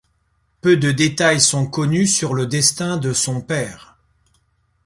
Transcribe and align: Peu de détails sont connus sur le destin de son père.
Peu 0.61 0.77
de 0.77 0.91
détails 0.91 1.39
sont 1.39 1.67
connus 1.67 2.07
sur 2.07 2.33
le 2.33 2.47
destin 2.47 2.97
de 2.97 3.13
son 3.13 3.39
père. 3.39 3.99